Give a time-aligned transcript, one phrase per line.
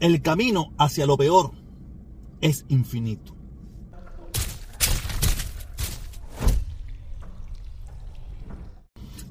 [0.00, 1.52] El camino hacia lo peor
[2.40, 3.34] es infinito.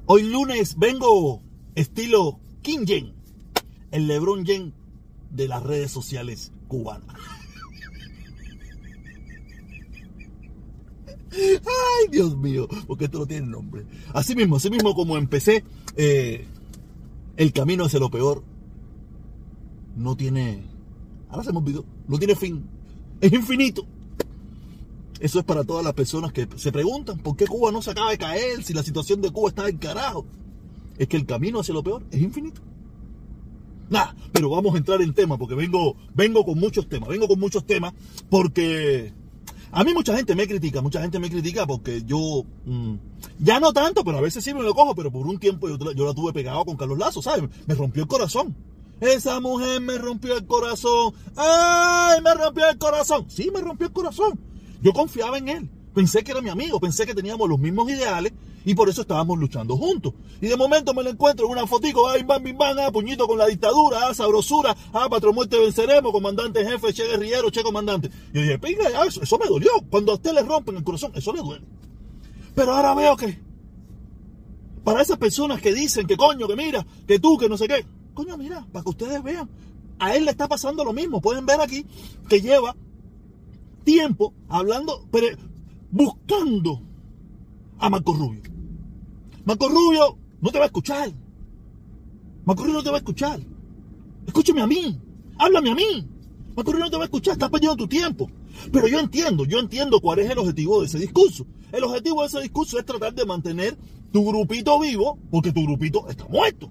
[0.06, 1.42] Hoy lunes vengo
[1.74, 3.14] estilo King Jen,
[3.90, 4.74] el Lebron Jen
[5.30, 7.16] de las redes sociales cubanas.
[11.32, 13.86] Ay, Dios mío, porque esto no tiene nombre.
[14.12, 15.64] Así mismo, así mismo como empecé,
[15.96, 16.46] eh,
[17.36, 18.44] el camino hacia lo peor
[19.96, 20.62] no tiene,
[21.28, 21.60] ahora se me
[22.08, 22.64] no tiene fin,
[23.20, 23.86] es infinito.
[25.20, 28.10] Eso es para todas las personas que se preguntan por qué Cuba no se acaba
[28.10, 30.26] de caer, si la situación de Cuba está en carajo.
[30.98, 32.60] Es que el camino hacia lo peor es infinito.
[33.88, 37.38] Nada, pero vamos a entrar en tema porque vengo, vengo con muchos temas, vengo con
[37.38, 37.94] muchos temas
[38.28, 39.12] porque
[39.70, 42.94] a mí mucha gente me critica, mucha gente me critica porque yo, mm,
[43.40, 45.92] ya no tanto, pero a veces sí me lo cojo, pero por un tiempo yo,
[45.92, 47.48] yo la tuve pegado con Carlos Lazo, ¿sabes?
[47.66, 48.54] Me rompió el corazón.
[49.04, 51.12] Esa mujer me rompió el corazón.
[51.36, 53.26] ¡Ay, me rompió el corazón!
[53.28, 54.40] Sí, me rompió el corazón.
[54.80, 55.70] Yo confiaba en él.
[55.94, 58.32] Pensé que era mi amigo, pensé que teníamos los mismos ideales
[58.64, 60.14] y por eso estábamos luchando juntos.
[60.40, 63.28] Y de momento me lo encuentro en una fotico, ay, bam, bim, bam, ah, puñito
[63.28, 68.10] con la dictadura, ah, sabrosura, ah, patrón muerte venceremos, comandante jefe, che guerrillero, che comandante.
[68.32, 69.70] Yo dije, pinga, eso, eso me dolió.
[69.90, 71.66] Cuando a usted le rompen el corazón, eso le duele.
[72.54, 73.38] Pero ahora veo que,
[74.82, 77.86] para esas personas que dicen que coño, que mira, que tú, que no sé qué,
[78.14, 79.48] coño, mira, para que ustedes vean,
[79.98, 81.20] a él le está pasando lo mismo.
[81.20, 81.84] Pueden ver aquí
[82.28, 82.76] que lleva
[83.84, 85.26] tiempo hablando, pero
[85.90, 86.80] buscando
[87.78, 88.42] a Marco Rubio.
[89.44, 91.12] Marco Rubio no te va a escuchar.
[92.44, 93.40] Marco Rubio no te va a escuchar.
[94.26, 94.98] Escúchame a mí.
[95.38, 96.08] Háblame a mí.
[96.56, 97.34] Marco Rubio no te va a escuchar.
[97.34, 98.30] Estás perdiendo tu tiempo.
[98.72, 101.46] Pero yo entiendo, yo entiendo cuál es el objetivo de ese discurso.
[101.72, 103.76] El objetivo de ese discurso es tratar de mantener
[104.12, 106.70] tu grupito vivo, porque tu grupito está muerto.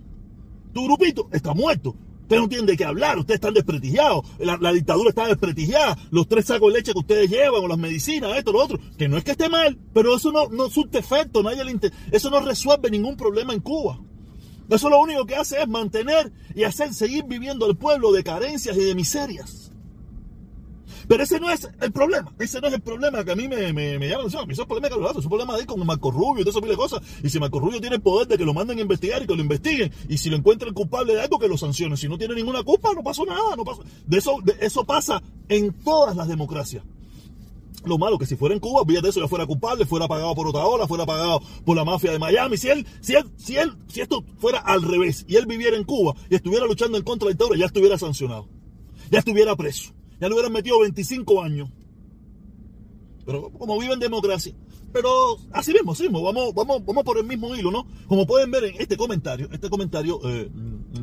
[0.73, 1.95] Tu grupito está muerto.
[2.23, 6.45] Usted no tiene de qué hablar, ustedes están desprestigiados, la, dictadura está desprestigiada, los tres
[6.45, 9.25] sacos de leche que ustedes llevan, o las medicinas, esto, lo otro, que no es
[9.25, 11.77] que esté mal, pero eso no, no un efecto, nadie le
[12.11, 13.99] eso no resuelve ningún problema en Cuba.
[14.69, 18.77] Eso lo único que hace es mantener y hacer seguir viviendo el pueblo de carencias
[18.77, 19.62] y de miserias.
[21.07, 22.33] Pero ese no es el problema.
[22.39, 24.43] Ese no es el problema que a mí me, me, me llama la atención.
[24.43, 25.19] Ese es el problema lo hace.
[25.19, 27.01] Es un problema de ir con Marco Rubio y todo eso de cosas.
[27.23, 29.35] Y si Marco Rubio tiene el poder de que lo manden a investigar y que
[29.35, 29.91] lo investiguen.
[30.09, 31.97] Y si lo encuentran culpable de algo, que lo sancionen.
[31.97, 33.55] Si no tiene ninguna culpa, no pasó nada.
[33.55, 33.83] No pasó.
[34.05, 36.83] De eso, de eso pasa en todas las democracias.
[37.85, 40.47] Lo malo que si fuera en Cuba, de eso, ya fuera culpable, fuera pagado por
[40.47, 42.55] otra ola, fuera pagado por la mafia de Miami.
[42.55, 45.83] Si él, si él, si él, si esto fuera al revés y él viviera en
[45.83, 48.47] Cuba y estuviera luchando en contra de la dictadura, ya estuviera sancionado.
[49.11, 49.93] Ya estuviera preso
[50.23, 51.69] ya le hubieran metido 25 años.
[53.25, 54.55] Pero como vive en democracia.
[54.93, 57.85] Pero así mismo, así mismo, vamos, vamos, vamos por el mismo hilo, ¿no?
[58.07, 60.49] Como pueden ver en este comentario, este comentario, eh,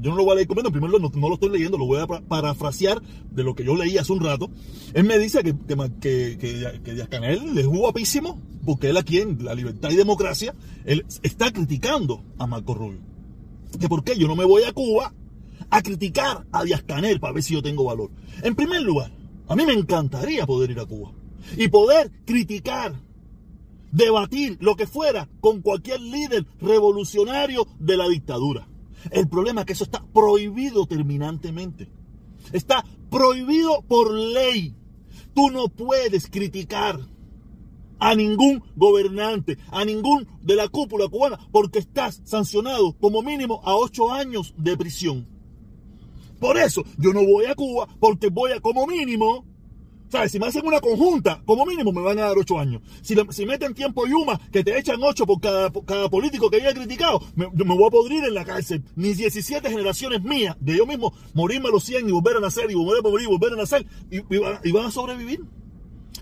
[0.01, 2.07] yo no lo voy a leer completo, primero no, lo estoy leyendo, lo voy a
[2.07, 4.49] parafrasear de lo que yo leí hace un rato.
[4.95, 9.45] Él me dice que, que, que, que Díaz Canel es guapísimo, porque él aquí en
[9.45, 10.55] La Libertad y Democracia,
[10.87, 13.01] él está criticando a Marco Rubio.
[13.79, 15.13] Que por qué yo no me voy a Cuba
[15.71, 18.11] a criticar a Díaz Canel para ver si yo tengo valor.
[18.43, 19.13] En primer lugar,
[19.49, 21.13] a mí me encantaría poder ir a Cuba
[21.57, 22.95] y poder criticar,
[23.93, 28.69] debatir lo que fuera con cualquier líder revolucionario de la dictadura.
[29.11, 31.89] El problema es que eso está prohibido terminantemente.
[32.53, 34.75] Está prohibido por ley.
[35.35, 37.01] Tú no puedes criticar
[37.99, 43.77] a ningún gobernante, a ningún de la cúpula cubana, porque estás sancionado como mínimo a
[43.77, 45.40] ocho años de prisión.
[46.41, 49.45] Por eso yo no voy a Cuba porque voy a como mínimo,
[50.09, 50.33] ¿sabes?
[50.33, 52.83] Si me hacen una conjunta, como mínimo me van a dar ocho años.
[53.03, 53.15] Si,
[53.47, 55.71] meten tiempo Yuma, que te echan ocho por cada,
[56.09, 58.83] político que haya criticado, me, me voy a podrir en la cárcel.
[58.97, 62.71] Mis 17 generaciones mías, de yo mismo, morirme a los 100 y volver a nacer,
[62.71, 65.41] y volver a morir volver a nacer, y van a sobrevivir.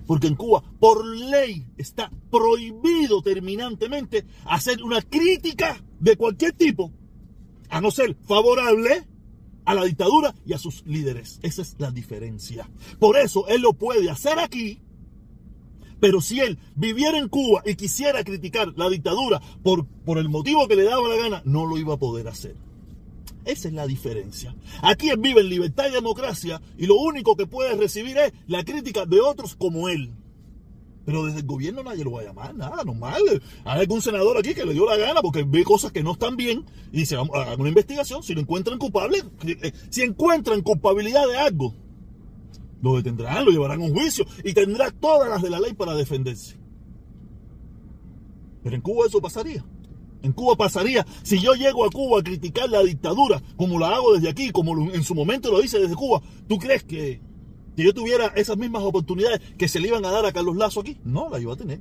[0.06, 6.92] Porque en Cuba, por ley, está prohibido terminantemente hacer una crítica de cualquier tipo,
[7.68, 9.06] a no ser favorable
[9.68, 11.38] a la dictadura y a sus líderes.
[11.42, 12.70] Esa es la diferencia.
[12.98, 14.80] Por eso él lo puede hacer aquí,
[16.00, 20.66] pero si él viviera en Cuba y quisiera criticar la dictadura por, por el motivo
[20.68, 22.56] que le daba la gana, no lo iba a poder hacer.
[23.44, 24.56] Esa es la diferencia.
[24.80, 28.64] Aquí él vive en libertad y democracia y lo único que puede recibir es la
[28.64, 30.12] crítica de otros como él.
[31.08, 33.22] Pero desde el gobierno nadie lo va a llamar, nada, normal.
[33.64, 36.36] Hay algún senador aquí que le dio la gana porque ve cosas que no están
[36.36, 38.22] bien y dice, vamos, hagan una investigación.
[38.22, 41.74] Si lo encuentran culpable, eh, si encuentran culpabilidad de algo,
[42.82, 45.94] lo detendrán, lo llevarán a un juicio y tendrá todas las de la ley para
[45.94, 46.58] defenderse.
[48.62, 49.64] Pero en Cuba eso pasaría.
[50.20, 54.12] En Cuba pasaría si yo llego a Cuba a criticar la dictadura, como la hago
[54.12, 56.20] desde aquí, como en su momento lo hice desde Cuba.
[56.46, 57.22] ¿Tú crees que,
[57.78, 60.80] que yo tuviera esas mismas oportunidades que se le iban a dar a Carlos Lazo
[60.80, 60.96] aquí?
[61.04, 61.78] No, las iba a tener.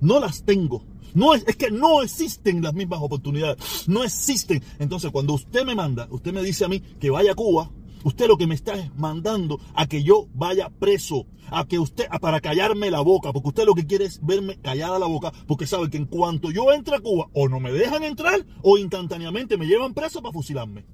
[0.00, 0.86] No las tengo.
[1.12, 3.86] No es, es que no existen las mismas oportunidades.
[3.86, 4.62] No existen.
[4.78, 7.70] Entonces, cuando usted me manda, usted me dice a mí que vaya a Cuba,
[8.04, 12.06] Usted lo que me está es mandando a que yo vaya preso, a que usted,
[12.20, 15.66] para callarme la boca, porque usted lo que quiere es verme callada la boca, porque
[15.66, 19.58] sabe que en cuanto yo entre a Cuba, o no me dejan entrar, o instantáneamente
[19.58, 20.86] me llevan preso para fusilarme.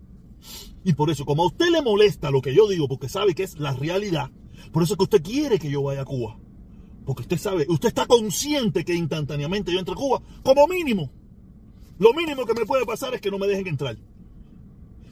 [0.85, 3.43] Y por eso, como a usted le molesta lo que yo digo, porque sabe que
[3.43, 4.31] es la realidad,
[4.73, 6.39] por eso es que usted quiere que yo vaya a Cuba.
[7.05, 11.11] Porque usted sabe, usted está consciente que instantáneamente yo entre a Cuba, como mínimo.
[11.99, 13.97] Lo mínimo que me puede pasar es que no me dejen entrar.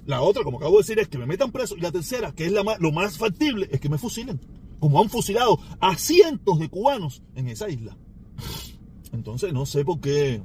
[0.05, 1.77] La otra, como acabo de decir, es que me metan preso.
[1.77, 4.41] Y la tercera, que es la lo más factible, es que me fusilen.
[4.81, 7.97] Como han fusilado a cientos de cubanos en esa isla.
[9.13, 10.43] Entonces no sé por qué.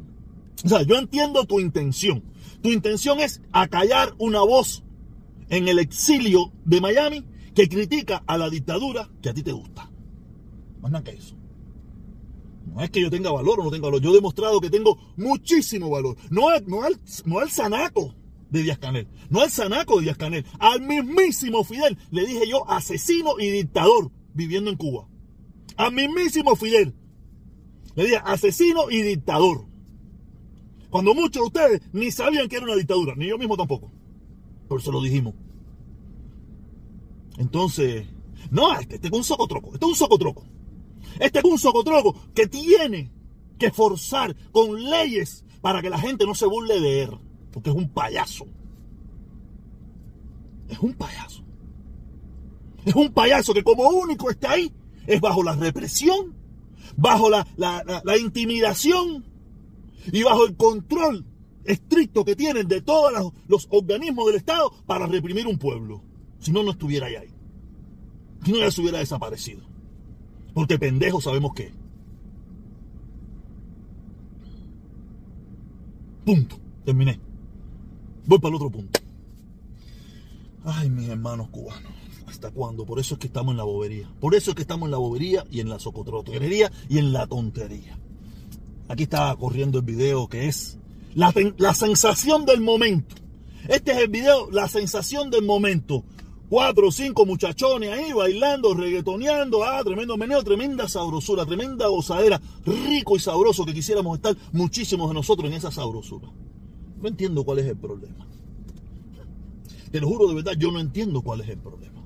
[0.64, 2.24] O sea, yo entiendo tu intención.
[2.62, 4.84] Tu intención es acallar una voz
[5.50, 9.90] en el exilio de Miami que critica a la dictadura que a ti te gusta.
[10.82, 11.36] Más nada que eso.
[12.66, 14.02] No es que yo tenga valor o no tenga valor.
[14.02, 16.18] Yo he demostrado que tengo muchísimo valor.
[16.30, 18.14] No, no, al, no al sanaco
[18.50, 19.08] de Díaz Canel.
[19.30, 20.46] No al Zanaco de Díaz Canel.
[20.60, 25.08] Al mismísimo Fidel le dije yo asesino y dictador viviendo en Cuba.
[25.76, 26.94] Al mismísimo Fidel.
[27.96, 29.66] Le dije asesino y dictador.
[30.90, 33.92] Cuando muchos de ustedes ni sabían que era una dictadura, ni yo mismo tampoco.
[34.68, 35.34] Por eso lo dijimos.
[37.38, 38.08] Entonces,
[38.52, 39.74] no, este, este es un socotroco.
[39.74, 40.44] Este es un socotroco.
[41.20, 43.12] Este es un socotroco que tiene
[43.58, 47.10] que forzar con leyes para que la gente no se burle de él
[47.58, 48.46] porque es un payaso.
[50.70, 51.44] Es un payaso.
[52.86, 54.72] Es un payaso que como único está ahí
[55.08, 56.36] es bajo la represión,
[56.96, 57.48] bajo la,
[58.22, 59.26] intimidación
[60.12, 61.26] y bajo el control
[61.68, 66.02] estricto que tienen de todos los, organismos del Estado para reprimir un pueblo.
[66.40, 67.34] Si no, no estuviera ahí.
[68.44, 69.62] Si no, ya se hubiera desaparecido.
[70.54, 71.74] Porque pendejos sabemos qué.
[76.26, 76.58] Punto.
[76.86, 77.20] Terminé.
[78.26, 79.00] Voy para el otro punto.
[80.64, 81.92] Ay, mis hermanos cubanos.
[82.28, 82.86] ¿Hasta cuándo?
[82.86, 84.10] Por eso es que estamos en la bobería.
[84.20, 87.26] Por eso es que estamos en la bobería y en la socotrotería y en la
[87.26, 87.98] tontería.
[88.90, 90.78] Aquí está corriendo el video que es
[91.14, 93.16] la, la sensación del momento.
[93.68, 96.04] Este es el video, la sensación del momento.
[96.50, 99.66] Cuatro o cinco muchachones ahí bailando, reggaetoneando.
[99.66, 102.40] Ah, tremendo meneo, tremenda sabrosura, tremenda gozadera.
[102.66, 106.30] Rico y sabroso que quisiéramos estar muchísimos de nosotros en esa sabrosura.
[107.02, 108.26] No entiendo cuál es el problema.
[109.92, 111.97] Te lo juro de verdad, yo no entiendo cuál es el problema.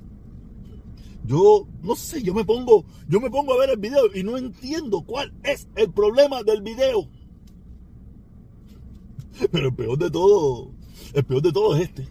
[1.26, 4.38] Yo no sé, yo me pongo, yo me pongo a ver el video y no
[4.38, 7.08] entiendo cuál es el problema del video.
[9.52, 10.72] Pero el peor de todo,
[11.14, 12.08] el peor de todo es este.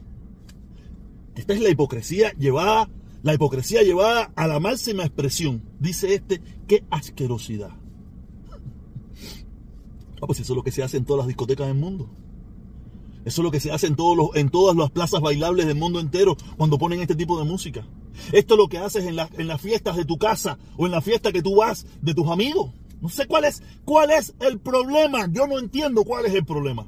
[1.35, 2.89] Esta es la hipocresía llevada,
[3.23, 5.63] la hipocresía llevada a la máxima expresión.
[5.79, 7.71] Dice este, qué asquerosidad.
[10.23, 12.11] Ah, pues eso es lo que se hace en todas las discotecas del mundo.
[13.25, 15.77] Eso es lo que se hace en, todos los, en todas las plazas bailables del
[15.77, 17.87] mundo entero cuando ponen este tipo de música.
[18.33, 21.01] Esto es lo que haces en, en las fiestas de tu casa o en la
[21.01, 22.73] fiesta que tú vas de tus amigos.
[23.01, 25.27] No sé cuál es, cuál es el problema.
[25.31, 26.87] Yo no entiendo cuál es el problema.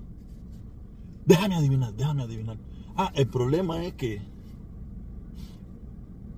[1.25, 2.58] Déjame adivinar, déjame adivinar.
[2.96, 4.20] Ah, el problema es que,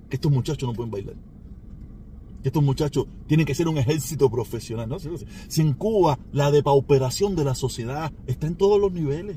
[0.08, 1.16] que estos muchachos no pueden bailar.
[2.42, 4.88] Que estos muchachos tienen que ser un ejército profesional.
[4.88, 4.98] ¿no?
[5.48, 9.36] Si en Cuba la depauperación de la sociedad está en todos los niveles.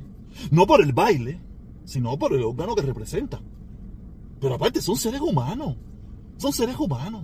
[0.52, 1.42] No por el baile,
[1.86, 3.42] sino por el órgano que representa.
[4.40, 5.76] Pero aparte, son seres humanos.
[6.38, 7.24] Son seres humanos.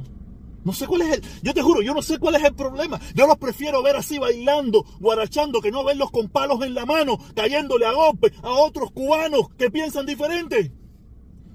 [0.64, 1.24] No sé cuál es el.
[1.42, 3.00] Yo te juro, yo no sé cuál es el problema.
[3.14, 7.18] Yo los prefiero ver así bailando, guarachando, que no verlos con palos en la mano,
[7.36, 10.72] cayéndole a golpe a otros cubanos que piensan diferente.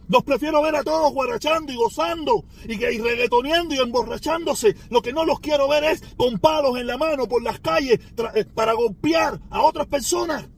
[0.08, 4.74] Los prefiero ver a todos guarachando y gozando y, y reggaetoneando y emborrachándose.
[4.90, 8.00] Lo que no los quiero ver es con palos en la mano por las calles
[8.34, 10.48] eh, para golpear a otras personas.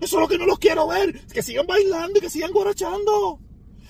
[0.00, 1.26] Eso es lo que no los quiero ver.
[1.26, 3.40] Que sigan bailando y que sigan guarachando.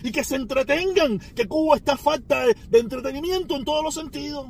[0.02, 1.18] Y que se entretengan.
[1.34, 4.46] Que Cuba está falta de, entretenimiento en todos los sentidos.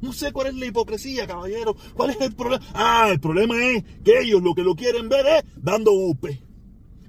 [0.00, 1.76] No sé cuál es la hipocresía, caballero.
[1.94, 2.64] ¿Cuál es el problema?
[2.72, 6.40] Ah, el problema es que ellos lo que lo quieren ver es dando golpe,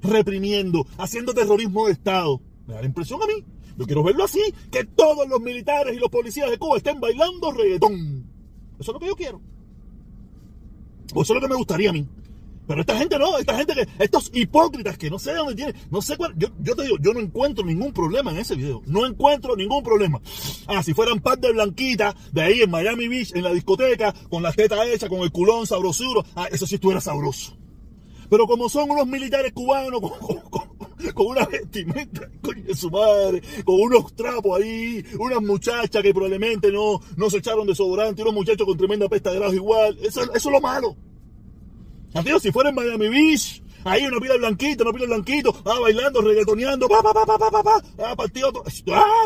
[0.02, 2.42] reprimiendo, haciendo terrorismo de Estado.
[2.66, 3.46] Me da la impresión a mí.
[3.78, 7.52] Yo quiero verlo así, que todos los militares y los policías de Cuba estén bailando
[7.52, 8.28] reggaetón.
[8.80, 9.40] Eso es lo que yo quiero.
[11.14, 12.08] O eso es lo que me gustaría a mí
[12.70, 16.04] Pero esta gente no, esta gente que, estos hipócritas que no sé dónde tienen, no
[16.04, 19.08] sé cuál, yo, yo te digo, yo no encuentro ningún problema en ese video, no
[19.08, 20.22] encuentro ningún problema.
[20.68, 24.44] Ah, si fueran par de blanquitas de ahí en Miami Beach, en la discoteca, con
[24.44, 27.58] las tetas hechas, con el culón sabrosuro, ah, eso sí estuviera sabroso.
[28.30, 34.62] Pero como son unos militares cubanos con, una vestimenta, de su madre, con unos trapos
[34.62, 39.32] ahí, unas muchachas que probablemente no, no se echaron desodorante, unos muchachos con tremenda pesta
[39.32, 40.96] de grado igual, eso, eso es lo malo.
[42.13, 46.22] Adiós, si fuera en Miami Beach, ahí una pila blanquita, una pila blanquito, ah, bailando,
[46.22, 48.51] reggaetoneando, pa, pa, pa, pa, pa, pa, pa, ah, partido,
[48.92, 49.25] ah,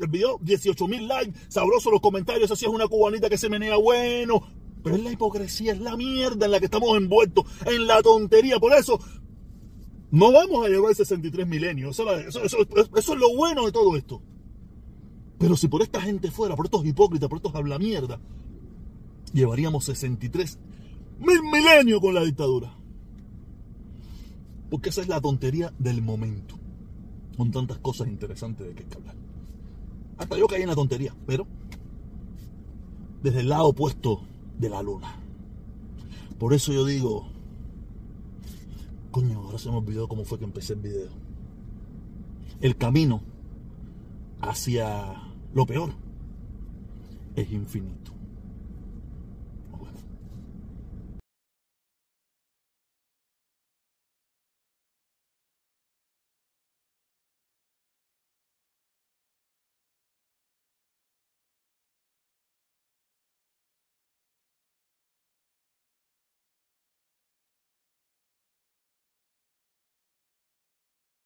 [0.00, 3.76] el video, 18 mil likes, sabroso los comentarios, así es una cubanita que se menea
[3.76, 4.42] bueno,
[4.82, 8.60] pero es la hipocresía, es la mierda en la que estamos envueltos, en la tontería,
[8.60, 9.00] por eso
[10.12, 14.22] no vamos a llevar 63 milenios, eso, eso es lo bueno de todo esto.
[15.38, 18.20] Pero si por esta gente fuera, por estos hipócritas, por estos habla mierda,
[19.32, 20.58] llevaríamos 63
[21.20, 22.74] mil milenios con la dictadura.
[24.70, 26.56] Porque esa es la tontería del momento.
[27.36, 29.16] Con tantas cosas interesantes de que hablar.
[30.18, 31.46] Hasta yo caí en la tontería, pero
[33.22, 34.22] desde el lado opuesto
[34.58, 35.16] de la luna.
[36.38, 37.28] Por eso yo digo,
[39.10, 41.10] coño, ahora se me olvidó cómo fue que empecé el video.
[42.60, 43.22] El camino
[44.40, 45.22] hacia
[45.54, 45.90] lo peor
[47.36, 48.12] es infinito.